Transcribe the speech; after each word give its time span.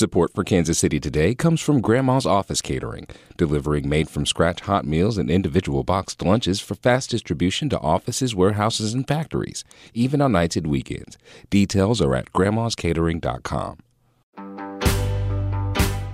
Support 0.00 0.32
for 0.34 0.44
Kansas 0.44 0.78
City 0.78 0.98
Today 0.98 1.34
comes 1.34 1.60
from 1.60 1.82
Grandma's 1.82 2.24
Office 2.24 2.62
Catering, 2.62 3.06
delivering 3.36 3.86
made 3.86 4.08
from 4.08 4.24
scratch 4.24 4.62
hot 4.62 4.86
meals 4.86 5.18
and 5.18 5.30
individual 5.30 5.84
boxed 5.84 6.22
lunches 6.22 6.58
for 6.58 6.74
fast 6.74 7.10
distribution 7.10 7.68
to 7.68 7.78
offices, 7.80 8.34
warehouses, 8.34 8.94
and 8.94 9.06
factories, 9.06 9.62
even 9.92 10.22
on 10.22 10.32
nights 10.32 10.56
and 10.56 10.68
weekends. 10.68 11.18
Details 11.50 12.00
are 12.00 12.14
at 12.14 12.32
grandmascatering.com. 12.32 13.76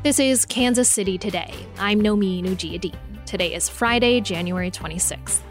This 0.02 0.18
is 0.18 0.44
Kansas 0.44 0.90
City 0.90 1.16
Today. 1.16 1.54
I'm 1.78 2.02
Nomin 2.02 2.46
Ujiyediin. 2.46 2.96
Today 3.24 3.54
is 3.54 3.68
Friday, 3.68 4.20
January 4.20 4.72
26th. 4.72 5.42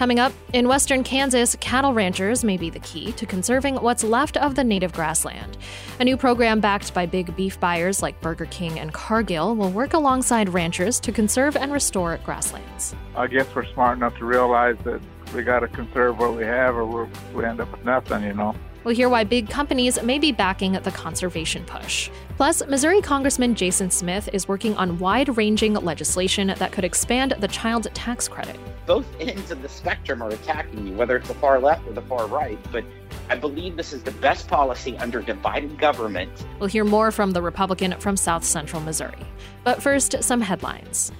Coming 0.00 0.18
up, 0.18 0.32
in 0.54 0.66
western 0.66 1.04
Kansas, 1.04 1.56
cattle 1.60 1.92
ranchers 1.92 2.42
may 2.42 2.56
be 2.56 2.70
the 2.70 2.78
key 2.78 3.12
to 3.12 3.26
conserving 3.26 3.74
what's 3.74 4.02
left 4.02 4.38
of 4.38 4.54
the 4.54 4.64
native 4.64 4.94
grassland. 4.94 5.58
A 5.98 6.04
new 6.04 6.16
program 6.16 6.58
backed 6.58 6.94
by 6.94 7.04
big 7.04 7.36
beef 7.36 7.60
buyers 7.60 8.00
like 8.00 8.18
Burger 8.22 8.46
King 8.46 8.80
and 8.80 8.94
Cargill 8.94 9.54
will 9.54 9.70
work 9.70 9.92
alongside 9.92 10.48
ranchers 10.48 11.00
to 11.00 11.12
conserve 11.12 11.54
and 11.54 11.70
restore 11.70 12.18
grasslands. 12.24 12.94
I 13.14 13.26
guess 13.26 13.54
we're 13.54 13.66
smart 13.74 13.98
enough 13.98 14.16
to 14.16 14.24
realize 14.24 14.78
that 14.84 15.02
we 15.34 15.42
got 15.42 15.60
to 15.60 15.68
conserve 15.68 16.18
what 16.18 16.34
we 16.34 16.44
have 16.44 16.76
or 16.76 17.06
we 17.34 17.44
end 17.44 17.60
up 17.60 17.70
with 17.70 17.84
nothing, 17.84 18.22
you 18.22 18.32
know. 18.32 18.54
We'll 18.84 18.94
hear 18.94 19.10
why 19.10 19.24
big 19.24 19.50
companies 19.50 20.02
may 20.02 20.18
be 20.18 20.32
backing 20.32 20.72
the 20.72 20.92
conservation 20.92 21.62
push. 21.66 22.08
Plus, 22.38 22.66
Missouri 22.66 23.02
Congressman 23.02 23.54
Jason 23.54 23.90
Smith 23.90 24.30
is 24.32 24.48
working 24.48 24.74
on 24.78 24.98
wide 24.98 25.36
ranging 25.36 25.74
legislation 25.74 26.54
that 26.56 26.72
could 26.72 26.84
expand 26.84 27.34
the 27.40 27.48
child 27.48 27.86
tax 27.92 28.28
credit. 28.28 28.58
Both 28.90 29.06
ends 29.20 29.52
of 29.52 29.62
the 29.62 29.68
spectrum 29.68 30.20
are 30.20 30.30
attacking 30.30 30.84
you, 30.84 30.94
whether 30.94 31.14
it's 31.14 31.28
the 31.28 31.34
far 31.34 31.60
left 31.60 31.86
or 31.86 31.92
the 31.92 32.02
far 32.02 32.26
right. 32.26 32.58
But 32.72 32.82
I 33.28 33.36
believe 33.36 33.76
this 33.76 33.92
is 33.92 34.02
the 34.02 34.10
best 34.10 34.48
policy 34.48 34.98
under 34.98 35.22
divided 35.22 35.78
government. 35.78 36.28
We'll 36.58 36.68
hear 36.68 36.82
more 36.82 37.12
from 37.12 37.30
the 37.30 37.40
Republican 37.40 37.94
from 38.00 38.16
South 38.16 38.42
Central 38.42 38.82
Missouri. 38.82 39.24
But 39.62 39.80
first, 39.80 40.20
some 40.24 40.40
headlines. 40.40 41.12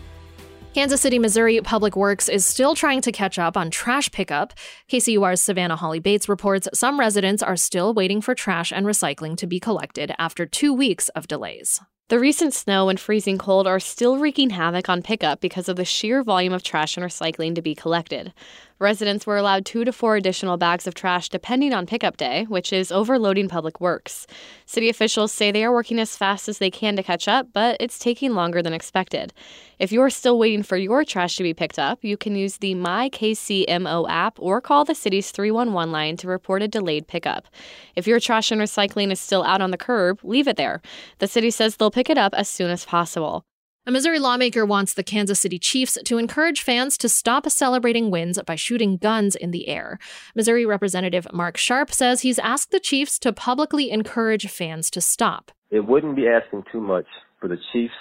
Kansas 0.74 1.01
City, 1.01 1.21
Missouri 1.21 1.60
Public 1.60 1.95
Works 1.95 2.29
is 2.29 2.45
still 2.45 2.74
trying 2.74 3.02
to 3.02 3.12
catch 3.12 3.38
up 3.38 3.57
on 3.57 3.71
trash 3.71 4.10
pickup. 4.10 4.52
KCUR's 4.90 5.40
Savannah 5.40 5.77
Hawley-Bates 5.77 6.29
reports 6.29 6.66
some 6.74 6.99
residents 6.99 7.40
are 7.40 7.55
still 7.55 7.95
waiting 7.95 8.21
for 8.21 8.34
trash 8.34 8.73
and 8.73 8.84
recycling 8.84 9.37
to 9.37 9.46
be 9.46 9.60
collected 9.60 10.12
after 10.18 10.45
two 10.45 10.74
weeks 10.74 11.09
of 11.10 11.29
delays. 11.29 11.80
The 12.10 12.18
recent 12.18 12.52
snow 12.52 12.88
and 12.88 12.98
freezing 12.98 13.38
cold 13.38 13.68
are 13.68 13.78
still 13.78 14.18
wreaking 14.18 14.50
havoc 14.50 14.88
on 14.88 15.00
pickup 15.00 15.40
because 15.40 15.68
of 15.68 15.76
the 15.76 15.84
sheer 15.84 16.24
volume 16.24 16.52
of 16.52 16.64
trash 16.64 16.96
and 16.96 17.06
recycling 17.06 17.54
to 17.54 17.62
be 17.62 17.72
collected. 17.72 18.32
Residents 18.80 19.26
were 19.26 19.36
allowed 19.36 19.66
two 19.66 19.84
to 19.84 19.92
four 19.92 20.16
additional 20.16 20.56
bags 20.56 20.86
of 20.86 20.95
trash 20.95 21.28
depending 21.28 21.74
on 21.74 21.84
pickup 21.84 22.16
day, 22.16 22.46
which 22.48 22.73
is 22.73 22.90
overloading 22.90 23.46
public 23.46 23.78
works. 23.78 24.26
City 24.64 24.88
officials 24.88 25.32
say 25.32 25.52
they 25.52 25.64
are 25.64 25.72
working 25.72 25.98
as 25.98 26.16
fast 26.16 26.48
as 26.48 26.56
they 26.56 26.70
can 26.70 26.96
to 26.96 27.02
catch 27.02 27.28
up, 27.28 27.48
but 27.52 27.76
it's 27.78 27.98
taking 27.98 28.32
longer 28.32 28.62
than 28.62 28.72
expected. 28.72 29.34
If 29.78 29.92
you're 29.92 30.09
still 30.09 30.38
waiting 30.38 30.62
for 30.62 30.78
your 30.78 31.04
trash 31.04 31.37
to 31.37 31.42
be 31.42 31.52
picked 31.52 31.78
up, 31.78 32.02
you 32.02 32.16
can 32.16 32.34
use 32.34 32.56
the 32.56 32.74
MyKCMO 32.74 34.09
app 34.09 34.38
or 34.38 34.62
call 34.62 34.87
the 34.87 34.94
city's 34.94 35.30
311 35.30 35.92
line 35.92 36.16
to 36.16 36.26
report 36.28 36.62
a 36.62 36.68
delayed 36.68 37.06
pickup. 37.06 37.48
If 37.96 38.06
your 38.06 38.18
trash 38.18 38.50
and 38.50 38.62
recycling 38.62 39.12
is 39.12 39.20
still 39.20 39.42
out 39.42 39.60
on 39.60 39.72
the 39.72 39.76
curb, 39.76 40.20
leave 40.22 40.48
it 40.48 40.56
there. 40.56 40.80
The 41.18 41.28
city 41.28 41.50
says 41.50 41.76
they'll 41.76 41.90
pick 41.90 42.09
it 42.09 42.16
up 42.16 42.32
as 42.32 42.48
soon 42.48 42.70
as 42.70 42.87
possible. 42.87 43.44
A 43.86 43.90
Missouri 43.90 44.18
lawmaker 44.18 44.66
wants 44.66 44.92
the 44.92 45.02
Kansas 45.02 45.40
City 45.40 45.59
Chiefs 45.59 45.96
to 46.04 46.18
encourage 46.18 46.60
fans 46.60 46.98
to 46.98 47.09
stop 47.09 47.48
celebrating 47.48 48.10
wins 48.10 48.38
by 48.45 48.54
shooting 48.54 48.98
guns 48.98 49.34
in 49.34 49.52
the 49.52 49.68
air. 49.68 49.98
Missouri 50.34 50.66
Representative 50.66 51.26
Mark 51.32 51.56
Sharp 51.56 51.90
says 51.90 52.20
he's 52.20 52.38
asked 52.38 52.72
the 52.72 52.78
Chiefs 52.78 53.18
to 53.20 53.32
publicly 53.32 53.90
encourage 53.90 54.46
fans 54.50 54.90
to 54.90 55.00
stop. 55.00 55.50
It 55.70 55.87
wouldn't 55.87 56.14
be 56.14 56.28
asking 56.28 56.64
too 56.70 56.82
much 56.82 57.06
for 57.40 57.48
the 57.48 57.56
Chiefs 57.72 57.95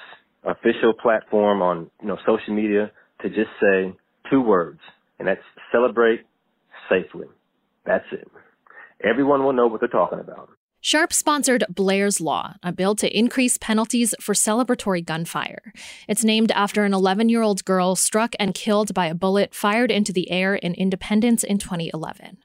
official 0.44 0.94
platform 1.02 1.62
on, 1.62 1.90
you 2.02 2.10
know, 2.10 2.18
social 2.28 2.54
media 2.54 2.92
to 3.22 3.30
just 3.30 3.50
say 3.62 3.96
two 4.30 4.42
words, 4.42 4.82
and 5.18 5.30
that's 5.30 5.40
celebrate 5.72 6.26
safely. 6.90 7.28
That's 7.86 8.06
it. 8.12 8.28
Everyone 9.02 9.46
will 9.46 9.54
know 9.54 9.68
what 9.68 9.80
they're 9.80 9.88
talking 9.88 10.20
about. 10.20 10.50
Sharp 10.82 11.12
sponsored 11.12 11.66
Blair's 11.68 12.22
Law, 12.22 12.56
a 12.64 12.72
bill 12.72 12.96
to 12.96 13.18
increase 13.18 13.58
penalties 13.58 14.16
for 14.22 14.34
celebratory 14.34 15.04
gunfire. 15.04 15.74
It's 16.08 16.24
named 16.24 16.54
after 16.54 16.86
an 16.86 16.94
11 16.94 17.28
year 17.28 17.42
old 17.42 17.66
girl 17.66 17.98
struck 17.98 18.34
and 18.40 18.54
killed 18.54 18.94
by 18.94 19.08
a 19.08 19.16
bullet 19.16 19.54
fired 19.54 19.92
into 19.92 20.14
the 20.14 20.32
air 20.32 20.56
in 20.56 20.74
Independence 20.76 21.44
in 21.44 21.58
2011. 21.58 22.38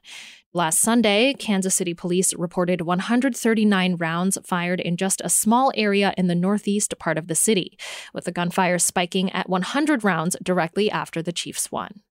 Last 0.51 0.81
Sunday, 0.81 1.33
Kansas 1.33 1.75
City 1.75 1.93
police 1.93 2.33
reported 2.33 2.81
139 2.81 3.95
rounds 3.95 4.37
fired 4.43 4.81
in 4.81 4.97
just 4.97 5.21
a 5.23 5.29
small 5.29 5.71
area 5.75 6.13
in 6.17 6.27
the 6.27 6.35
northeast 6.35 6.93
part 6.99 7.17
of 7.17 7.27
the 7.27 7.35
city, 7.35 7.77
with 8.13 8.25
the 8.25 8.31
gunfire 8.33 8.79
spiking 8.79 9.31
at 9.31 9.49
100 9.49 10.03
rounds 10.03 10.35
directly 10.43 10.91
after 10.91 11.21
the 11.21 11.33
Chiefs 11.33 11.71
won. 11.71 12.01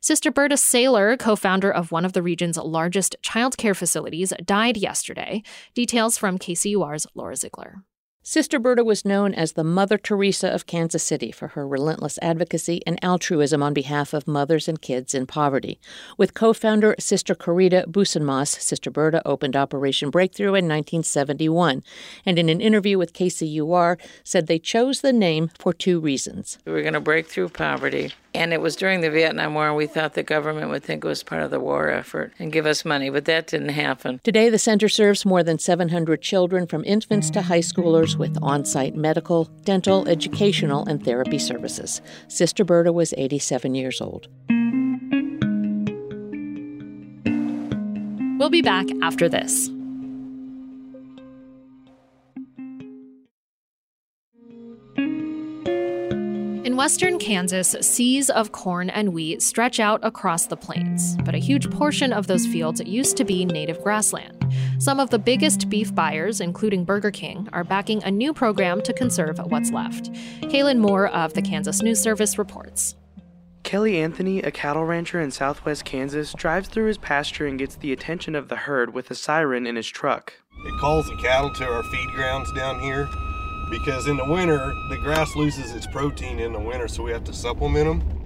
Sister 0.00 0.30
Berta 0.30 0.56
Sailer, 0.56 1.16
co 1.16 1.36
founder 1.36 1.70
of 1.72 1.90
one 1.90 2.04
of 2.04 2.12
the 2.12 2.22
region's 2.22 2.56
largest 2.56 3.16
childcare 3.22 3.76
facilities, 3.76 4.32
died 4.44 4.76
yesterday. 4.76 5.42
Details 5.74 6.18
from 6.18 6.38
KCUR's 6.38 7.06
Laura 7.14 7.36
Ziegler. 7.36 7.84
Sister 8.28 8.58
Berta 8.58 8.82
was 8.82 9.04
known 9.04 9.32
as 9.34 9.52
the 9.52 9.62
Mother 9.62 9.96
Teresa 9.96 10.52
of 10.52 10.66
Kansas 10.66 11.04
City 11.04 11.30
for 11.30 11.46
her 11.46 11.64
relentless 11.64 12.18
advocacy 12.20 12.82
and 12.84 12.98
altruism 13.00 13.62
on 13.62 13.72
behalf 13.72 14.12
of 14.12 14.26
mothers 14.26 14.66
and 14.66 14.82
kids 14.82 15.14
in 15.14 15.26
poverty. 15.26 15.78
With 16.18 16.34
co 16.34 16.52
founder 16.52 16.96
Sister 16.98 17.36
Corita 17.36 17.86
Bussanmas, 17.86 18.48
Sister 18.48 18.90
Berta 18.90 19.22
opened 19.24 19.54
Operation 19.54 20.10
Breakthrough 20.10 20.48
in 20.48 20.66
1971, 20.66 21.84
and 22.24 22.36
in 22.36 22.48
an 22.48 22.60
interview 22.60 22.98
with 22.98 23.12
KCUR 23.12 23.96
said 24.24 24.48
they 24.48 24.58
chose 24.58 25.02
the 25.02 25.12
name 25.12 25.52
for 25.56 25.72
two 25.72 26.00
reasons. 26.00 26.58
We 26.64 26.72
were 26.72 26.82
going 26.82 26.94
to 26.94 27.00
break 27.00 27.28
through 27.28 27.50
poverty 27.50 28.12
and 28.36 28.52
it 28.52 28.60
was 28.60 28.76
during 28.76 29.00
the 29.00 29.10
Vietnam 29.10 29.54
War, 29.54 29.68
and 29.68 29.76
we 29.76 29.86
thought 29.86 30.14
the 30.14 30.22
government 30.22 30.70
would 30.70 30.84
think 30.84 31.04
it 31.04 31.08
was 31.08 31.22
part 31.22 31.42
of 31.42 31.50
the 31.50 31.58
war 31.58 31.90
effort 31.90 32.32
and 32.38 32.52
give 32.52 32.66
us 32.66 32.84
money, 32.84 33.10
but 33.10 33.24
that 33.24 33.46
didn't 33.46 33.70
happen. 33.70 34.20
Today, 34.22 34.50
the 34.50 34.58
center 34.58 34.88
serves 34.88 35.24
more 35.24 35.42
than 35.42 35.58
700 35.58 36.20
children 36.20 36.66
from 36.66 36.84
infants 36.84 37.30
to 37.30 37.42
high 37.42 37.60
schoolers 37.60 38.16
with 38.16 38.36
on 38.42 38.64
site 38.64 38.94
medical, 38.94 39.44
dental, 39.64 40.06
educational, 40.08 40.84
and 40.86 41.04
therapy 41.04 41.38
services. 41.38 42.00
Sister 42.28 42.64
Berta 42.64 42.92
was 42.92 43.14
87 43.16 43.74
years 43.74 44.00
old. 44.00 44.28
We'll 48.38 48.50
be 48.50 48.62
back 48.62 48.86
after 49.02 49.28
this. 49.28 49.70
In 56.76 56.80
western 56.80 57.18
Kansas, 57.18 57.74
seas 57.80 58.28
of 58.28 58.52
corn 58.52 58.90
and 58.90 59.14
wheat 59.14 59.40
stretch 59.40 59.80
out 59.80 59.98
across 60.02 60.44
the 60.44 60.58
plains, 60.58 61.16
but 61.24 61.34
a 61.34 61.38
huge 61.38 61.70
portion 61.70 62.12
of 62.12 62.26
those 62.26 62.46
fields 62.46 62.82
used 62.84 63.16
to 63.16 63.24
be 63.24 63.46
native 63.46 63.82
grassland. 63.82 64.54
Some 64.78 65.00
of 65.00 65.08
the 65.08 65.18
biggest 65.18 65.70
beef 65.70 65.94
buyers, 65.94 66.42
including 66.42 66.84
Burger 66.84 67.10
King, 67.10 67.48
are 67.54 67.64
backing 67.64 68.04
a 68.04 68.10
new 68.10 68.34
program 68.34 68.82
to 68.82 68.92
conserve 68.92 69.38
what's 69.38 69.70
left. 69.70 70.12
Kaylin 70.42 70.76
Moore 70.76 71.08
of 71.08 71.32
the 71.32 71.40
Kansas 71.40 71.80
News 71.80 71.98
Service 71.98 72.36
reports. 72.36 72.94
Kelly 73.62 73.98
Anthony, 73.98 74.42
a 74.42 74.50
cattle 74.50 74.84
rancher 74.84 75.18
in 75.18 75.30
southwest 75.30 75.86
Kansas, 75.86 76.34
drives 76.34 76.68
through 76.68 76.88
his 76.88 76.98
pasture 76.98 77.46
and 77.46 77.58
gets 77.58 77.76
the 77.76 77.94
attention 77.94 78.34
of 78.34 78.48
the 78.48 78.56
herd 78.56 78.92
with 78.92 79.10
a 79.10 79.14
siren 79.14 79.66
in 79.66 79.76
his 79.76 79.88
truck. 79.88 80.34
It 80.66 80.78
calls 80.78 81.06
the 81.06 81.16
cattle 81.16 81.54
to 81.54 81.64
our 81.64 81.82
feed 81.84 82.10
grounds 82.10 82.52
down 82.52 82.80
here 82.80 83.08
because 83.70 84.06
in 84.06 84.16
the 84.16 84.24
winter 84.24 84.74
the 84.88 84.96
grass 84.98 85.34
loses 85.36 85.72
its 85.72 85.86
protein 85.86 86.38
in 86.38 86.52
the 86.52 86.60
winter 86.60 86.88
so 86.88 87.02
we 87.02 87.10
have 87.10 87.24
to 87.24 87.32
supplement 87.32 87.86
them 87.86 88.16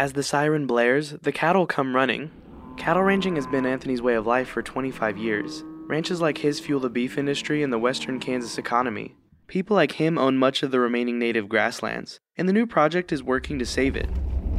as 0.00 0.14
the 0.14 0.22
siren 0.22 0.66
blares 0.66 1.10
the 1.20 1.30
cattle 1.30 1.66
come 1.66 1.94
running. 1.94 2.30
Cattle 2.78 3.02
ranching 3.02 3.36
has 3.36 3.46
been 3.46 3.66
anthony's 3.66 4.00
way 4.00 4.14
of 4.14 4.26
life 4.26 4.48
for 4.48 4.62
25 4.62 5.18
years. 5.18 5.62
Ranches 5.88 6.22
like 6.22 6.38
his 6.38 6.58
fuel 6.58 6.80
the 6.80 6.88
beef 6.88 7.18
industry 7.18 7.62
and 7.62 7.70
the 7.70 7.78
western 7.78 8.18
kansas 8.18 8.56
economy. 8.56 9.14
People 9.46 9.76
like 9.76 9.92
him 9.92 10.16
own 10.16 10.38
much 10.38 10.62
of 10.62 10.70
the 10.70 10.80
remaining 10.80 11.18
native 11.18 11.50
grasslands 11.50 12.18
and 12.38 12.48
the 12.48 12.52
new 12.54 12.66
project 12.66 13.12
is 13.12 13.22
working 13.22 13.58
to 13.58 13.66
save 13.66 13.94
it. 13.94 14.08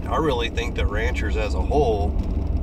I 0.06 0.18
really 0.18 0.50
think 0.50 0.76
that 0.76 0.86
ranchers 0.86 1.38
as 1.38 1.56
a 1.56 1.62
whole 1.62 2.16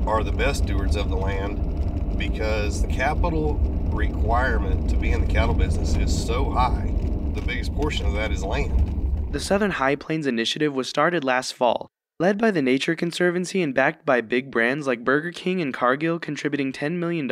are 0.06 0.22
the 0.22 0.30
best 0.30 0.62
stewards 0.62 0.94
of 0.94 1.08
the 1.08 1.16
land 1.16 2.16
because 2.16 2.80
the 2.80 2.86
capital 2.86 3.54
requirement 3.90 4.88
to 4.90 4.96
be 4.96 5.10
in 5.10 5.20
the 5.20 5.32
cattle 5.32 5.54
business 5.54 5.96
is 5.96 6.26
so 6.26 6.48
high 6.48 6.94
the 7.40 7.46
biggest 7.46 7.74
portion 7.74 8.06
of 8.06 8.14
that 8.14 8.32
is 8.32 8.42
land. 8.42 9.32
The 9.32 9.40
Southern 9.40 9.72
High 9.72 9.94
Plains 9.94 10.26
Initiative 10.26 10.74
was 10.74 10.88
started 10.88 11.22
last 11.22 11.54
fall, 11.54 11.88
led 12.18 12.38
by 12.38 12.50
the 12.50 12.62
Nature 12.62 12.96
Conservancy 12.96 13.62
and 13.62 13.74
backed 13.74 14.04
by 14.04 14.20
big 14.20 14.50
brands 14.50 14.86
like 14.86 15.04
Burger 15.04 15.30
King 15.30 15.60
and 15.60 15.72
Cargill 15.72 16.18
contributing 16.18 16.72
$10 16.72 16.94
million. 16.94 17.28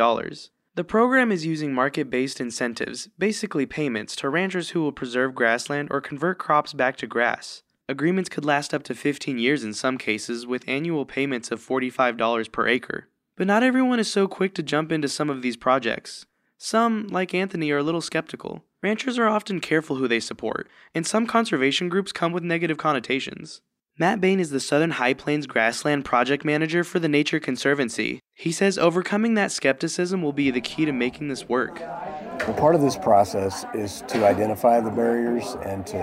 The 0.75 0.83
program 0.83 1.31
is 1.31 1.45
using 1.45 1.73
market 1.73 2.09
based 2.09 2.39
incentives, 2.39 3.09
basically 3.17 3.65
payments, 3.65 4.15
to 4.17 4.29
ranchers 4.29 4.69
who 4.69 4.81
will 4.81 4.91
preserve 4.91 5.35
grassland 5.35 5.89
or 5.91 5.99
convert 5.99 6.37
crops 6.37 6.71
back 6.71 6.95
to 6.97 7.07
grass. 7.07 7.63
Agreements 7.89 8.29
could 8.29 8.45
last 8.45 8.73
up 8.73 8.83
to 8.83 8.95
15 8.95 9.39
years 9.39 9.63
in 9.63 9.73
some 9.73 9.97
cases, 9.97 10.45
with 10.45 10.63
annual 10.67 11.05
payments 11.05 11.51
of 11.51 11.65
$45 11.65 12.51
per 12.51 12.67
acre. 12.67 13.07
But 13.35 13.47
not 13.47 13.63
everyone 13.63 13.99
is 13.99 14.11
so 14.11 14.27
quick 14.27 14.53
to 14.55 14.63
jump 14.63 14.91
into 14.91 15.09
some 15.09 15.29
of 15.29 15.41
these 15.41 15.57
projects. 15.57 16.25
Some, 16.57 17.07
like 17.07 17.33
Anthony, 17.33 17.71
are 17.71 17.77
a 17.77 17.83
little 17.83 18.01
skeptical. 18.01 18.63
Ranchers 18.81 19.19
are 19.19 19.27
often 19.27 19.59
careful 19.59 19.97
who 19.97 20.07
they 20.07 20.19
support, 20.19 20.67
and 20.93 21.05
some 21.05 21.27
conservation 21.27 21.89
groups 21.89 22.11
come 22.11 22.31
with 22.31 22.43
negative 22.43 22.77
connotations. 22.77 23.61
Matt 23.99 24.21
Bain 24.21 24.39
is 24.39 24.51
the 24.51 24.59
Southern 24.59 24.91
High 24.91 25.15
Plains 25.15 25.47
Grassland 25.47 26.05
Project 26.05 26.45
Manager 26.45 26.83
for 26.83 26.99
the 26.99 27.07
Nature 27.07 27.39
Conservancy. 27.39 28.19
He 28.35 28.51
says 28.51 28.77
overcoming 28.77 29.33
that 29.33 29.51
skepticism 29.51 30.21
will 30.21 30.33
be 30.33 30.51
the 30.51 30.61
key 30.61 30.85
to 30.85 30.91
making 30.91 31.29
this 31.29 31.49
work. 31.49 31.79
Well, 31.79 32.53
part 32.53 32.75
of 32.75 32.81
this 32.81 32.95
process 32.95 33.65
is 33.73 34.03
to 34.09 34.25
identify 34.25 34.79
the 34.79 34.91
barriers 34.91 35.57
and 35.63 35.85
to, 35.87 35.97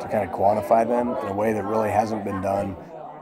to 0.00 0.08
kind 0.08 0.28
of 0.28 0.34
quantify 0.34 0.88
them 0.88 1.08
in 1.08 1.28
a 1.28 1.34
way 1.34 1.52
that 1.52 1.64
really 1.64 1.90
hasn't 1.90 2.24
been 2.24 2.40
done. 2.40 2.76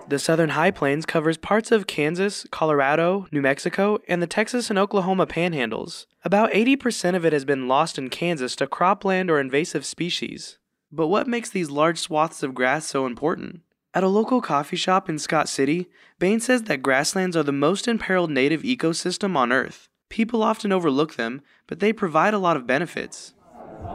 The 0.08 0.20
Southern 0.20 0.50
High 0.50 0.70
Plains 0.70 1.04
covers 1.04 1.36
parts 1.36 1.72
of 1.72 1.88
Kansas, 1.88 2.46
Colorado, 2.52 3.26
New 3.32 3.42
Mexico, 3.42 3.98
and 4.06 4.22
the 4.22 4.28
Texas 4.28 4.70
and 4.70 4.78
Oklahoma 4.78 5.26
panhandles. 5.26 6.06
About 6.24 6.52
80% 6.52 7.16
of 7.16 7.24
it 7.24 7.32
has 7.32 7.44
been 7.44 7.66
lost 7.66 7.98
in 7.98 8.08
Kansas 8.08 8.54
to 8.56 8.68
cropland 8.68 9.30
or 9.30 9.40
invasive 9.40 9.84
species. 9.84 10.58
But 10.92 11.08
what 11.08 11.26
makes 11.26 11.50
these 11.50 11.70
large 11.70 11.98
swaths 11.98 12.44
of 12.44 12.54
grass 12.54 12.86
so 12.86 13.04
important? 13.04 13.62
At 13.94 14.04
a 14.04 14.08
local 14.08 14.40
coffee 14.40 14.76
shop 14.76 15.08
in 15.08 15.18
Scott 15.18 15.48
City, 15.48 15.88
Bain 16.20 16.38
says 16.38 16.62
that 16.62 16.82
grasslands 16.82 17.36
are 17.36 17.42
the 17.42 17.50
most 17.50 17.88
imperiled 17.88 18.30
native 18.30 18.62
ecosystem 18.62 19.36
on 19.36 19.50
Earth. 19.50 19.88
People 20.08 20.40
often 20.40 20.70
overlook 20.70 21.16
them, 21.16 21.42
but 21.66 21.80
they 21.80 21.92
provide 21.92 22.32
a 22.32 22.38
lot 22.38 22.56
of 22.56 22.64
benefits. 22.64 23.34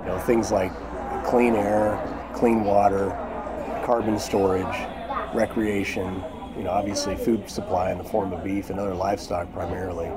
You 0.01 0.07
know, 0.07 0.19
things 0.19 0.51
like 0.51 0.73
clean 1.23 1.55
air, 1.55 1.97
clean 2.35 2.65
water, 2.65 3.11
carbon 3.85 4.19
storage, 4.19 4.75
recreation, 5.33 6.23
you 6.57 6.63
know, 6.63 6.71
obviously 6.71 7.15
food 7.15 7.49
supply 7.49 7.91
in 7.91 7.97
the 7.97 8.03
form 8.03 8.33
of 8.33 8.43
beef 8.43 8.69
and 8.69 8.79
other 8.79 8.93
livestock 8.93 9.51
primarily. 9.53 10.11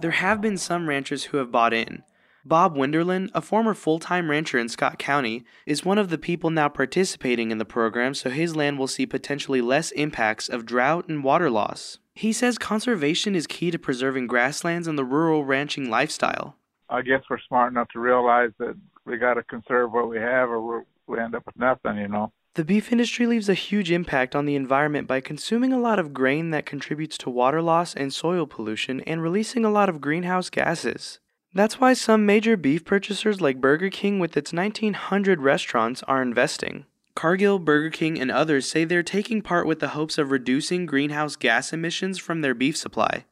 There 0.00 0.10
have 0.10 0.40
been 0.40 0.56
some 0.56 0.88
ranchers 0.88 1.24
who 1.24 1.36
have 1.36 1.50
bought 1.50 1.74
in, 1.74 2.02
Bob 2.44 2.74
Winderland, 2.74 3.30
a 3.34 3.42
former 3.42 3.74
full 3.74 3.98
time 3.98 4.30
rancher 4.30 4.58
in 4.58 4.68
Scott 4.68 4.98
County, 4.98 5.44
is 5.66 5.84
one 5.84 5.98
of 5.98 6.08
the 6.08 6.18
people 6.18 6.48
now 6.48 6.68
participating 6.68 7.50
in 7.50 7.58
the 7.58 7.64
program 7.64 8.14
so 8.14 8.30
his 8.30 8.56
land 8.56 8.78
will 8.78 8.88
see 8.88 9.04
potentially 9.04 9.60
less 9.60 9.90
impacts 9.92 10.48
of 10.48 10.64
drought 10.64 11.08
and 11.08 11.22
water 11.22 11.50
loss. 11.50 11.98
He 12.14 12.32
says 12.32 12.56
conservation 12.56 13.34
is 13.34 13.46
key 13.46 13.70
to 13.70 13.78
preserving 13.78 14.26
grasslands 14.26 14.86
and 14.86 14.98
the 14.98 15.04
rural 15.04 15.44
ranching 15.44 15.90
lifestyle. 15.90 16.56
I 16.88 17.02
guess 17.02 17.22
we're 17.28 17.38
smart 17.46 17.72
enough 17.72 17.88
to 17.90 18.00
realize 18.00 18.50
that 18.58 18.74
we 19.04 19.18
got 19.18 19.34
to 19.34 19.42
conserve 19.42 19.92
what 19.92 20.08
we 20.08 20.16
have 20.16 20.48
or 20.48 20.84
we 21.06 21.18
end 21.18 21.34
up 21.34 21.44
with 21.46 21.58
nothing, 21.58 21.98
you 21.98 22.08
know. 22.08 22.32
The 22.54 22.64
beef 22.64 22.90
industry 22.90 23.26
leaves 23.26 23.48
a 23.48 23.54
huge 23.54 23.92
impact 23.92 24.34
on 24.34 24.44
the 24.44 24.56
environment 24.56 25.06
by 25.06 25.20
consuming 25.20 25.72
a 25.72 25.78
lot 25.78 26.00
of 26.00 26.12
grain 26.12 26.50
that 26.50 26.66
contributes 26.66 27.16
to 27.18 27.30
water 27.30 27.62
loss 27.62 27.94
and 27.94 28.12
soil 28.12 28.44
pollution 28.44 29.00
and 29.02 29.22
releasing 29.22 29.64
a 29.64 29.70
lot 29.70 29.88
of 29.88 30.00
greenhouse 30.00 30.50
gases. 30.50 31.20
That's 31.54 31.78
why 31.78 31.92
some 31.92 32.26
major 32.26 32.56
beef 32.56 32.84
purchasers 32.84 33.40
like 33.40 33.60
Burger 33.60 33.88
King 33.88 34.18
with 34.18 34.36
its 34.36 34.52
1900 34.52 35.40
restaurants 35.40 36.02
are 36.04 36.22
investing. 36.22 36.86
Cargill, 37.14 37.60
Burger 37.60 37.90
King, 37.90 38.20
and 38.20 38.32
others 38.32 38.68
say 38.68 38.84
they're 38.84 39.02
taking 39.04 39.42
part 39.42 39.66
with 39.66 39.78
the 39.78 39.88
hopes 39.88 40.18
of 40.18 40.32
reducing 40.32 40.86
greenhouse 40.86 41.36
gas 41.36 41.72
emissions 41.72 42.18
from 42.18 42.40
their 42.40 42.54
beef 42.54 42.76
supply. 42.76 43.26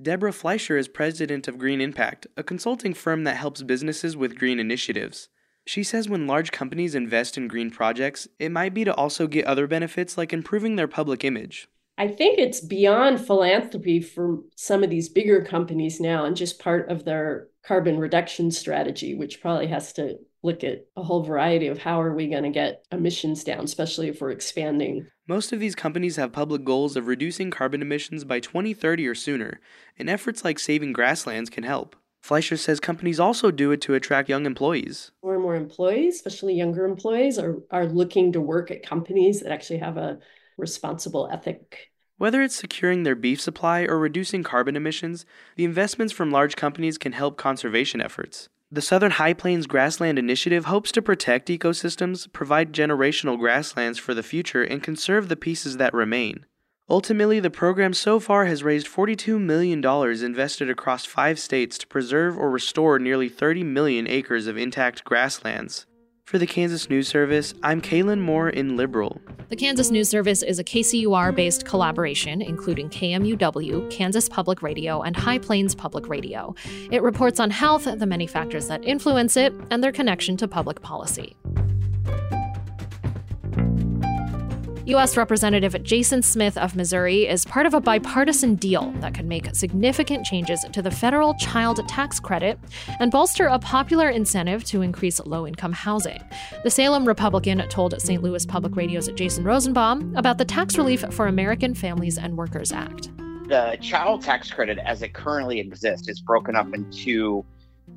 Deborah 0.00 0.32
Fleischer 0.32 0.76
is 0.76 0.88
president 0.88 1.48
of 1.48 1.58
Green 1.58 1.80
Impact, 1.80 2.26
a 2.36 2.42
consulting 2.42 2.92
firm 2.92 3.24
that 3.24 3.36
helps 3.36 3.62
businesses 3.62 4.16
with 4.16 4.38
green 4.38 4.58
initiatives. 4.58 5.28
She 5.66 5.82
says 5.82 6.08
when 6.08 6.26
large 6.26 6.52
companies 6.52 6.94
invest 6.94 7.36
in 7.36 7.48
green 7.48 7.70
projects, 7.70 8.26
it 8.38 8.50
might 8.50 8.74
be 8.74 8.84
to 8.84 8.94
also 8.94 9.26
get 9.26 9.44
other 9.46 9.66
benefits 9.66 10.18
like 10.18 10.32
improving 10.32 10.76
their 10.76 10.88
public 10.88 11.24
image. 11.24 11.68
I 11.98 12.08
think 12.08 12.38
it's 12.38 12.60
beyond 12.60 13.24
philanthropy 13.24 14.00
for 14.00 14.38
some 14.56 14.82
of 14.82 14.88
these 14.88 15.10
bigger 15.10 15.44
companies 15.44 16.00
now 16.00 16.24
and 16.24 16.34
just 16.34 16.58
part 16.58 16.88
of 16.88 17.04
their 17.04 17.48
carbon 17.62 17.98
reduction 17.98 18.50
strategy, 18.50 19.14
which 19.14 19.42
probably 19.42 19.66
has 19.66 19.92
to 19.92 20.16
look 20.42 20.64
at 20.64 20.86
a 20.96 21.02
whole 21.02 21.22
variety 21.22 21.66
of 21.66 21.78
how 21.78 22.00
are 22.00 22.14
we 22.14 22.26
going 22.26 22.44
to 22.44 22.50
get 22.50 22.86
emissions 22.90 23.44
down, 23.44 23.64
especially 23.64 24.08
if 24.08 24.20
we're 24.20 24.30
expanding. 24.30 25.06
Most 25.28 25.52
of 25.52 25.60
these 25.60 25.74
companies 25.74 26.16
have 26.16 26.32
public 26.32 26.64
goals 26.64 26.96
of 26.96 27.06
reducing 27.06 27.50
carbon 27.50 27.82
emissions 27.82 28.24
by 28.24 28.40
2030 28.40 29.06
or 29.06 29.14
sooner, 29.14 29.60
and 29.98 30.08
efforts 30.08 30.42
like 30.42 30.58
saving 30.58 30.94
grasslands 30.94 31.50
can 31.50 31.64
help. 31.64 31.94
Fleischer 32.20 32.56
says 32.56 32.80
companies 32.80 33.18
also 33.18 33.50
do 33.50 33.72
it 33.72 33.80
to 33.82 33.94
attract 33.94 34.28
young 34.28 34.46
employees. 34.46 35.10
More 35.22 35.34
and 35.34 35.42
more 35.42 35.56
employees, 35.56 36.16
especially 36.16 36.54
younger 36.54 36.84
employees, 36.84 37.38
are, 37.38 37.56
are 37.70 37.86
looking 37.86 38.32
to 38.32 38.40
work 38.40 38.70
at 38.70 38.82
companies 38.82 39.40
that 39.40 39.52
actually 39.52 39.78
have 39.78 39.96
a 39.96 40.18
responsible 40.56 41.28
ethic 41.32 41.90
whether 42.20 42.42
it's 42.42 42.54
securing 42.54 43.02
their 43.02 43.14
beef 43.14 43.40
supply 43.40 43.80
or 43.84 43.98
reducing 43.98 44.42
carbon 44.42 44.76
emissions, 44.76 45.24
the 45.56 45.64
investments 45.64 46.12
from 46.12 46.30
large 46.30 46.54
companies 46.54 46.98
can 46.98 47.12
help 47.12 47.38
conservation 47.38 47.98
efforts. 48.02 48.50
The 48.70 48.82
Southern 48.82 49.12
High 49.12 49.32
Plains 49.32 49.66
Grassland 49.66 50.18
Initiative 50.18 50.66
hopes 50.66 50.92
to 50.92 51.00
protect 51.00 51.48
ecosystems, 51.48 52.30
provide 52.30 52.74
generational 52.74 53.38
grasslands 53.38 53.98
for 53.98 54.12
the 54.12 54.22
future, 54.22 54.62
and 54.62 54.82
conserve 54.82 55.30
the 55.30 55.34
pieces 55.34 55.78
that 55.78 55.94
remain. 55.94 56.44
Ultimately, 56.90 57.38
the 57.38 57.50
program 57.50 57.94
so 57.94 58.18
far 58.18 58.46
has 58.46 58.64
raised 58.64 58.88
$42 58.88 59.40
million 59.40 59.78
invested 60.24 60.68
across 60.68 61.04
five 61.04 61.38
states 61.38 61.78
to 61.78 61.86
preserve 61.86 62.36
or 62.36 62.50
restore 62.50 62.98
nearly 62.98 63.28
30 63.28 63.62
million 63.62 64.08
acres 64.08 64.48
of 64.48 64.56
intact 64.56 65.04
grasslands. 65.04 65.86
For 66.24 66.36
the 66.36 66.48
Kansas 66.48 66.90
News 66.90 67.06
Service, 67.06 67.54
I'm 67.62 67.80
Kaylin 67.80 68.20
Moore 68.20 68.48
in 68.48 68.76
Liberal. 68.76 69.20
The 69.50 69.56
Kansas 69.56 69.92
News 69.92 70.08
Service 70.08 70.42
is 70.42 70.58
a 70.58 70.64
KCUR 70.64 71.32
based 71.32 71.64
collaboration, 71.64 72.42
including 72.42 72.88
KMUW, 72.88 73.88
Kansas 73.90 74.28
Public 74.28 74.60
Radio, 74.60 75.02
and 75.02 75.16
High 75.16 75.38
Plains 75.38 75.76
Public 75.76 76.08
Radio. 76.08 76.56
It 76.90 77.02
reports 77.02 77.38
on 77.38 77.50
health, 77.50 77.84
the 77.84 78.06
many 78.06 78.26
factors 78.26 78.66
that 78.66 78.84
influence 78.84 79.36
it, 79.36 79.54
and 79.70 79.82
their 79.82 79.92
connection 79.92 80.36
to 80.38 80.48
public 80.48 80.82
policy. 80.82 81.36
U.S. 84.90 85.16
Representative 85.16 85.80
Jason 85.84 86.20
Smith 86.20 86.58
of 86.58 86.74
Missouri 86.74 87.28
is 87.28 87.44
part 87.44 87.64
of 87.64 87.74
a 87.74 87.80
bipartisan 87.80 88.56
deal 88.56 88.90
that 88.98 89.14
could 89.14 89.24
make 89.24 89.54
significant 89.54 90.26
changes 90.26 90.66
to 90.72 90.82
the 90.82 90.90
federal 90.90 91.34
child 91.34 91.86
tax 91.86 92.18
credit 92.18 92.58
and 92.98 93.12
bolster 93.12 93.46
a 93.46 93.60
popular 93.60 94.08
incentive 94.08 94.64
to 94.64 94.82
increase 94.82 95.20
low 95.20 95.46
income 95.46 95.72
housing. 95.72 96.20
The 96.64 96.70
Salem 96.70 97.06
Republican 97.06 97.58
told 97.68 98.00
St. 98.02 98.20
Louis 98.20 98.44
Public 98.44 98.74
Radio's 98.74 99.06
Jason 99.12 99.44
Rosenbaum 99.44 100.12
about 100.16 100.38
the 100.38 100.44
Tax 100.44 100.76
Relief 100.76 101.04
for 101.12 101.28
American 101.28 101.72
Families 101.72 102.18
and 102.18 102.36
Workers 102.36 102.72
Act. 102.72 103.12
The 103.46 103.78
child 103.80 104.22
tax 104.22 104.50
credit, 104.50 104.78
as 104.78 105.02
it 105.02 105.14
currently 105.14 105.60
exists, 105.60 106.08
is 106.08 106.20
broken 106.20 106.56
up 106.56 106.74
into 106.74 107.44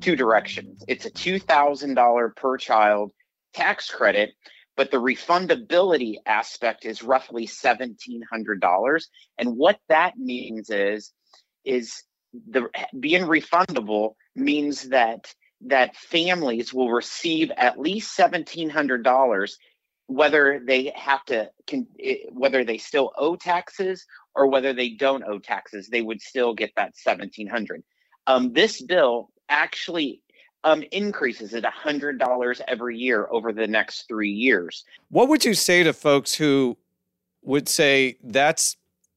two 0.00 0.14
directions. 0.14 0.84
It's 0.86 1.06
a 1.06 1.10
$2,000 1.10 2.36
per 2.36 2.56
child 2.56 3.10
tax 3.52 3.90
credit 3.90 4.30
but 4.76 4.90
the 4.90 5.00
refundability 5.00 6.16
aspect 6.26 6.84
is 6.84 7.02
roughly 7.02 7.46
$1700 7.46 9.02
and 9.38 9.56
what 9.56 9.78
that 9.88 10.16
means 10.16 10.70
is 10.70 11.12
is 11.64 12.02
the 12.48 12.68
being 12.98 13.22
refundable 13.22 14.14
means 14.34 14.88
that 14.88 15.32
that 15.66 15.96
families 15.96 16.74
will 16.74 16.90
receive 16.90 17.50
at 17.56 17.78
least 17.78 18.16
$1700 18.18 19.50
whether 20.06 20.60
they 20.66 20.92
have 20.94 21.24
to 21.24 21.50
whether 22.30 22.64
they 22.64 22.78
still 22.78 23.12
owe 23.16 23.36
taxes 23.36 24.04
or 24.34 24.48
whether 24.48 24.72
they 24.72 24.90
don't 24.90 25.24
owe 25.24 25.38
taxes 25.38 25.88
they 25.88 26.02
would 26.02 26.20
still 26.20 26.54
get 26.54 26.72
that 26.76 26.92
1700 27.02 27.82
um, 28.26 28.52
this 28.52 28.82
bill 28.82 29.30
actually 29.48 30.20
um, 30.64 30.82
increases 30.90 31.54
at 31.54 31.62
$100 31.62 32.60
every 32.66 32.96
year 32.96 33.28
over 33.30 33.52
the 33.52 33.66
next 33.66 34.08
three 34.08 34.30
years. 34.30 34.84
What 35.10 35.28
would 35.28 35.44
you 35.44 35.54
say 35.54 35.82
to 35.82 35.92
folks 35.92 36.34
who 36.34 36.76
would 37.42 37.68
say 37.68 38.16
that's 38.24 38.76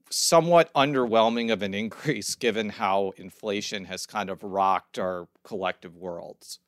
somewhat 0.09 0.71
underwhelming 0.73 1.51
of 1.51 1.61
an 1.61 1.73
increase 1.73 2.35
given 2.45 2.69
how 2.69 3.13
inflation 3.17 3.85
has 3.85 4.05
kind 4.05 4.29
of 4.29 4.43
rocked 4.43 4.99
our 4.99 5.27
collective 5.43 5.95
worlds? 5.95 6.59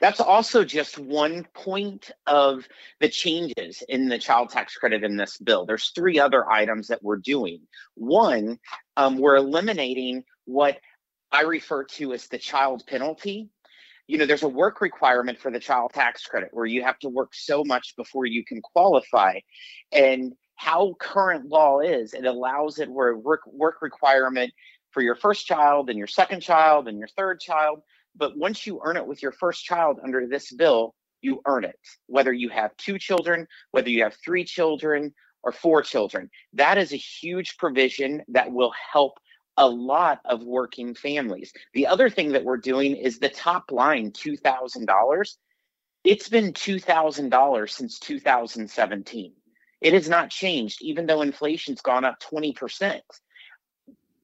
That's 0.00 0.18
also 0.18 0.64
just 0.64 0.98
one 0.98 1.46
point 1.54 2.10
of 2.26 2.66
the 2.98 3.08
changes 3.08 3.82
in 3.88 4.08
the 4.08 4.18
child 4.18 4.50
tax 4.50 4.74
credit 4.74 5.04
in 5.04 5.16
this 5.16 5.38
bill. 5.38 5.66
There's 5.66 5.92
three 5.94 6.18
other 6.18 6.50
items 6.50 6.88
that 6.88 7.02
we're 7.02 7.18
doing. 7.18 7.60
One, 7.94 8.58
um, 8.96 9.18
we're 9.18 9.36
eliminating 9.36 10.24
what 10.46 10.78
I 11.30 11.42
refer 11.42 11.84
to 11.84 12.12
as 12.12 12.26
the 12.26 12.38
child 12.38 12.84
penalty 12.88 13.50
you 14.08 14.18
know 14.18 14.26
there's 14.26 14.42
a 14.42 14.48
work 14.48 14.80
requirement 14.80 15.38
for 15.38 15.52
the 15.52 15.60
child 15.60 15.92
tax 15.94 16.24
credit 16.24 16.48
where 16.52 16.66
you 16.66 16.82
have 16.82 16.98
to 17.00 17.08
work 17.08 17.30
so 17.34 17.62
much 17.64 17.94
before 17.96 18.26
you 18.26 18.44
can 18.44 18.60
qualify. 18.62 19.38
And 19.92 20.32
how 20.56 20.94
current 20.98 21.46
law 21.46 21.80
is 21.80 22.14
it 22.14 22.24
allows 22.24 22.80
it 22.80 22.90
where 22.90 23.16
work 23.16 23.42
work 23.46 23.76
requirement 23.82 24.52
for 24.90 25.02
your 25.02 25.14
first 25.14 25.46
child 25.46 25.90
and 25.90 25.98
your 25.98 26.08
second 26.08 26.40
child 26.40 26.88
and 26.88 26.98
your 26.98 27.08
third 27.16 27.38
child. 27.38 27.80
But 28.16 28.36
once 28.36 28.66
you 28.66 28.80
earn 28.82 28.96
it 28.96 29.06
with 29.06 29.22
your 29.22 29.32
first 29.32 29.64
child 29.64 30.00
under 30.02 30.26
this 30.26 30.50
bill 30.52 30.94
you 31.20 31.40
earn 31.46 31.64
it 31.64 31.78
whether 32.06 32.32
you 32.32 32.48
have 32.48 32.76
two 32.76 32.98
children 32.98 33.46
whether 33.72 33.90
you 33.90 34.02
have 34.04 34.16
three 34.24 34.44
children 34.44 35.12
or 35.42 35.52
four 35.52 35.82
children. 35.82 36.30
That 36.52 36.78
is 36.78 36.92
a 36.92 36.96
huge 36.96 37.56
provision 37.58 38.22
that 38.28 38.50
will 38.50 38.72
help 38.92 39.18
a 39.58 39.68
lot 39.68 40.20
of 40.24 40.42
working 40.44 40.94
families. 40.94 41.52
The 41.74 41.88
other 41.88 42.08
thing 42.08 42.32
that 42.32 42.44
we're 42.44 42.56
doing 42.56 42.96
is 42.96 43.18
the 43.18 43.28
top 43.28 43.70
line 43.72 44.12
$2,000. 44.12 45.36
It's 46.04 46.28
been 46.28 46.52
$2,000 46.52 47.70
since 47.70 47.98
2017. 47.98 49.32
It 49.80 49.92
has 49.92 50.08
not 50.08 50.30
changed, 50.30 50.78
even 50.80 51.06
though 51.06 51.22
inflation's 51.22 51.80
gone 51.80 52.04
up 52.04 52.20
20%. 52.20 53.00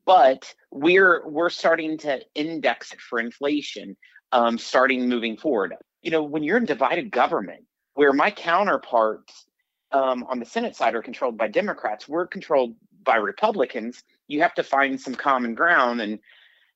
But 0.07 0.55
we're 0.71 1.27
we're 1.27 1.51
starting 1.51 1.97
to 1.99 2.21
index 2.35 2.93
it 2.93 3.01
for 3.01 3.19
inflation, 3.19 3.97
um, 4.33 4.59
starting 4.59 5.09
moving 5.09 5.37
forward. 5.37 5.75
You 6.03 6.11
know, 6.11 6.23
when 6.23 6.43
you're 6.43 6.59
in 6.59 6.67
divided 6.67 7.11
government, 7.11 7.65
where 7.95 8.13
my 8.13 8.31
counterparts 8.31 9.47
um, 9.93 10.25
on 10.25 10.41
the 10.41 10.45
Senate 10.45 10.77
side 10.77 10.95
are 10.95 11.03
controlled 11.03 11.39
by 11.39 11.49
Democrats, 11.49 12.07
we're 12.07 12.27
controlled 12.27 12.75
by 13.03 13.17
Republicans. 13.17 14.03
You 14.29 14.43
have 14.43 14.55
to 14.55 14.63
find 14.63 15.01
some 15.01 15.15
common 15.15 15.55
ground, 15.55 16.01
and 16.01 16.19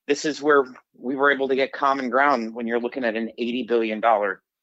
this 0.07 0.25
is 0.25 0.41
where 0.41 0.65
we 0.97 1.15
were 1.15 1.31
able 1.31 1.47
to 1.47 1.55
get 1.55 1.71
common 1.71 2.09
ground 2.09 2.53
when 2.53 2.67
you're 2.67 2.79
looking 2.79 3.03
at 3.03 3.15
an 3.15 3.31
$80 3.39 3.67
billion 3.67 4.01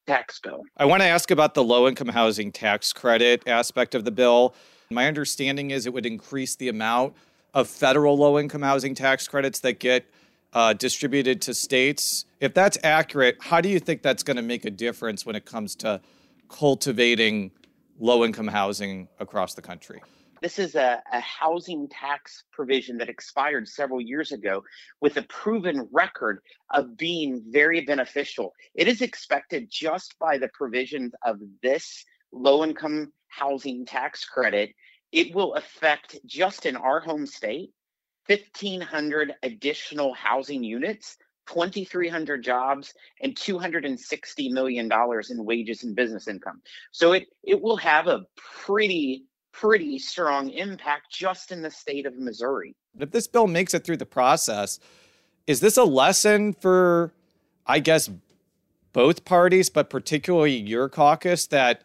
tax 0.07 0.39
bill. 0.39 0.63
I 0.77 0.85
want 0.85 1.01
to 1.01 1.07
ask 1.07 1.31
about 1.31 1.53
the 1.53 1.63
low 1.63 1.87
income 1.87 2.07
housing 2.07 2.51
tax 2.51 2.93
credit 2.93 3.43
aspect 3.47 3.93
of 3.93 4.05
the 4.05 4.11
bill. 4.11 4.55
My 4.89 5.07
understanding 5.07 5.71
is 5.71 5.85
it 5.85 5.93
would 5.93 6.05
increase 6.05 6.55
the 6.55 6.69
amount 6.69 7.13
of 7.53 7.67
federal 7.67 8.17
low 8.17 8.39
income 8.39 8.61
housing 8.61 8.95
tax 8.95 9.27
credits 9.27 9.59
that 9.59 9.79
get 9.79 10.05
uh, 10.53 10.73
distributed 10.73 11.41
to 11.41 11.53
states. 11.53 12.25
If 12.39 12.53
that's 12.53 12.77
accurate, 12.83 13.37
how 13.41 13.61
do 13.61 13.69
you 13.69 13.79
think 13.79 14.01
that's 14.01 14.23
going 14.23 14.37
to 14.37 14.43
make 14.43 14.65
a 14.65 14.71
difference 14.71 15.25
when 15.25 15.35
it 15.35 15.45
comes 15.45 15.75
to 15.77 16.01
cultivating 16.49 17.51
low 17.99 18.23
income 18.23 18.47
housing 18.47 19.09
across 19.19 19.53
the 19.55 19.61
country? 19.61 20.01
This 20.41 20.59
is 20.59 20.75
a, 20.75 21.01
a, 21.11 21.19
housing 21.19 21.87
tax 21.89 22.43
provision 22.51 22.97
that 22.97 23.09
expired 23.09 23.67
several 23.67 24.01
years 24.01 24.31
ago 24.31 24.63
with 25.01 25.17
a 25.17 25.23
proven 25.23 25.87
record 25.91 26.39
of 26.71 26.97
being 26.97 27.43
very 27.47 27.81
beneficial. 27.81 28.53
It 28.75 28.87
is 28.87 29.01
expected 29.01 29.69
just 29.71 30.17
by 30.19 30.37
the 30.37 30.49
provisions 30.53 31.13
of 31.25 31.39
this 31.63 32.05
low 32.31 32.63
income 32.63 33.11
housing 33.27 33.85
tax 33.85 34.25
credit, 34.25 34.71
it 35.11 35.33
will 35.33 35.53
affect 35.55 36.17
just 36.25 36.65
in 36.65 36.75
our 36.75 36.99
home 36.99 37.25
state 37.25 37.71
1,500 38.27 39.33
additional 39.43 40.13
housing 40.13 40.63
units 40.63 41.17
2,300 41.47 42.43
jobs 42.43 42.93
and 43.21 43.35
$260 43.35 44.51
million 44.51 44.91
in 45.29 45.45
wages 45.45 45.83
and 45.83 45.95
business 45.95 46.27
income. 46.27 46.61
So 46.91 47.13
it, 47.13 47.27
it 47.43 47.61
will 47.61 47.77
have 47.77 48.07
a 48.07 48.25
pretty, 48.65 49.23
pretty 49.59 49.97
strong 49.97 50.49
impact 50.51 51.11
just 51.11 51.51
in 51.51 51.61
the 51.61 51.71
state 51.71 52.05
of 52.05 52.17
Missouri. 52.17 52.75
If 52.99 53.11
this 53.11 53.27
bill 53.27 53.47
makes 53.47 53.73
it 53.73 53.83
through 53.83 53.97
the 53.97 54.05
process, 54.05 54.79
is 55.47 55.59
this 55.59 55.77
a 55.77 55.83
lesson 55.83 56.53
for, 56.53 57.13
I 57.65 57.79
guess, 57.79 58.09
both 58.93 59.25
parties, 59.25 59.69
but 59.69 59.89
particularly 59.89 60.57
your 60.57 60.89
caucus, 60.89 61.47
that 61.47 61.83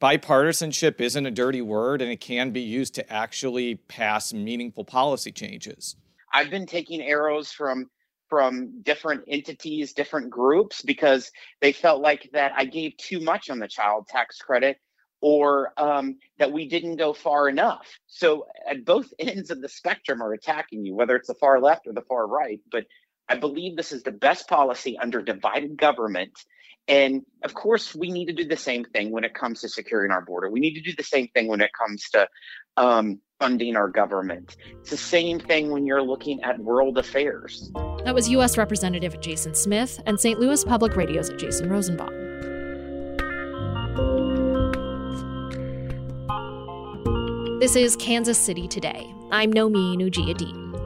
bipartisanship 0.00 1.00
isn't 1.00 1.26
a 1.26 1.30
dirty 1.30 1.62
word 1.62 2.02
and 2.02 2.10
it 2.10 2.20
can 2.20 2.50
be 2.50 2.60
used 2.60 2.94
to 2.96 3.12
actually 3.12 3.76
pass 3.76 4.32
meaningful 4.32 4.84
policy 4.84 5.32
changes? 5.32 5.96
I've 6.32 6.50
been 6.50 6.66
taking 6.66 7.02
arrows 7.02 7.52
from 7.52 7.90
from 8.28 8.82
different 8.82 9.22
entities, 9.28 9.92
different 9.92 10.30
groups, 10.30 10.82
because 10.82 11.30
they 11.60 11.70
felt 11.70 12.02
like 12.02 12.28
that 12.32 12.50
I 12.56 12.64
gave 12.64 12.96
too 12.96 13.20
much 13.20 13.50
on 13.50 13.60
the 13.60 13.68
child 13.68 14.08
tax 14.08 14.38
credit 14.38 14.78
or 15.26 15.72
um, 15.76 16.18
that 16.38 16.52
we 16.52 16.68
didn't 16.68 16.94
go 16.94 17.12
far 17.12 17.48
enough. 17.48 17.98
So 18.06 18.46
at 18.64 18.84
both 18.84 19.12
ends 19.18 19.50
of 19.50 19.60
the 19.60 19.68
spectrum 19.68 20.22
are 20.22 20.32
attacking 20.32 20.84
you, 20.84 20.94
whether 20.94 21.16
it's 21.16 21.26
the 21.26 21.34
far 21.34 21.60
left 21.60 21.88
or 21.88 21.92
the 21.92 22.02
far 22.02 22.28
right. 22.28 22.60
But 22.70 22.84
I 23.28 23.34
believe 23.34 23.76
this 23.76 23.90
is 23.90 24.04
the 24.04 24.12
best 24.12 24.46
policy 24.46 24.96
under 24.96 25.20
divided 25.20 25.78
government. 25.78 26.30
And 26.86 27.22
of 27.42 27.54
course, 27.54 27.92
we 27.92 28.12
need 28.12 28.26
to 28.26 28.34
do 28.34 28.46
the 28.46 28.56
same 28.56 28.84
thing 28.84 29.10
when 29.10 29.24
it 29.24 29.34
comes 29.34 29.62
to 29.62 29.68
securing 29.68 30.12
our 30.12 30.24
border. 30.24 30.48
We 30.48 30.60
need 30.60 30.74
to 30.74 30.80
do 30.80 30.94
the 30.96 31.02
same 31.02 31.26
thing 31.34 31.48
when 31.48 31.60
it 31.60 31.72
comes 31.76 32.08
to 32.10 32.28
um, 32.76 33.18
funding 33.40 33.74
our 33.74 33.88
government. 33.88 34.56
It's 34.78 34.90
the 34.90 34.96
same 34.96 35.40
thing 35.40 35.70
when 35.70 35.86
you're 35.86 36.02
looking 36.02 36.40
at 36.44 36.60
world 36.60 36.98
affairs. 36.98 37.72
That 38.04 38.14
was 38.14 38.28
U.S. 38.28 38.56
Representative 38.56 39.18
Jason 39.20 39.56
Smith 39.56 40.00
and 40.06 40.20
St. 40.20 40.38
Louis 40.38 40.62
Public 40.62 40.94
Radio's 40.94 41.30
Jason 41.30 41.68
Rosenbaum. 41.68 42.25
This 47.66 47.74
is 47.74 47.96
Kansas 47.96 48.38
City 48.38 48.68
Today. 48.68 49.12
I'm 49.32 49.52
Nomi 49.52 49.96
Nujia 49.96 50.38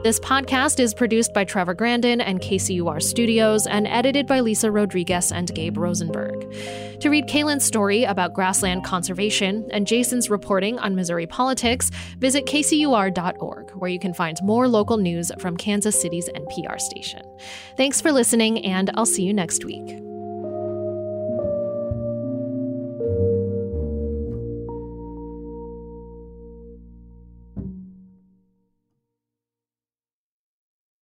this 0.03 0.19
podcast 0.19 0.79
is 0.79 0.95
produced 0.95 1.31
by 1.31 1.43
Trevor 1.43 1.75
Grandin 1.75 2.21
and 2.21 2.41
KCUR 2.41 3.03
Studios 3.03 3.67
and 3.67 3.85
edited 3.85 4.25
by 4.25 4.39
Lisa 4.39 4.71
Rodriguez 4.71 5.31
and 5.31 5.53
Gabe 5.53 5.77
Rosenberg. 5.77 6.51
To 7.01 7.09
read 7.11 7.27
Kaylin's 7.27 7.63
story 7.65 8.03
about 8.03 8.33
grassland 8.33 8.83
conservation 8.83 9.69
and 9.69 9.85
Jason's 9.85 10.31
reporting 10.31 10.79
on 10.79 10.95
Missouri 10.95 11.27
politics, 11.27 11.91
visit 12.17 12.47
kcur.org, 12.47 13.71
where 13.75 13.91
you 13.91 13.99
can 13.99 14.15
find 14.15 14.39
more 14.41 14.67
local 14.67 14.97
news 14.97 15.31
from 15.37 15.55
Kansas 15.55 16.01
City's 16.01 16.29
NPR 16.29 16.79
station. 16.79 17.21
Thanks 17.77 18.01
for 18.01 18.11
listening, 18.11 18.65
and 18.65 18.89
I'll 18.95 19.05
see 19.05 19.23
you 19.23 19.35
next 19.35 19.65
week. 19.65 20.10